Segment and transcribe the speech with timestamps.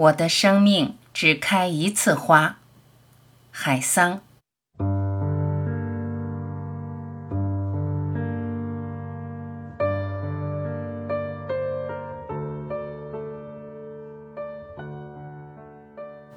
[0.00, 2.56] 我的生命只开一次花，
[3.50, 4.22] 海桑。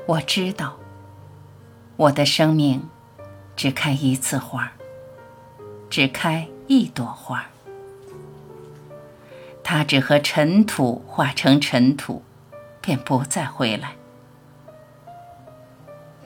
[0.08, 0.78] 我知道，
[1.96, 2.90] 我的生命
[3.56, 4.74] 只开一次花，
[5.90, 7.46] 只开一朵花，
[9.64, 12.24] 它只和尘土化成尘土。
[12.84, 13.96] 便不再回来。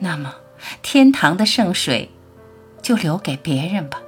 [0.00, 0.34] 那么，
[0.82, 2.10] 天堂的圣水
[2.82, 4.02] 就留给别人吧。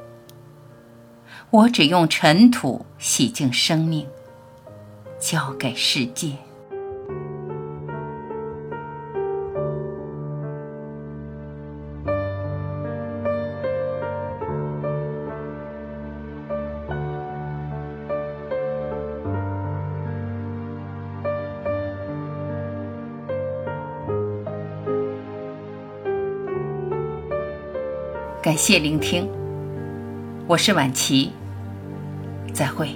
[1.51, 4.07] 我只用尘土洗净生命，
[5.21, 6.35] 交给世界。
[28.43, 29.29] 感谢聆听，
[30.46, 31.30] 我是晚琪，
[32.55, 32.88] 再会。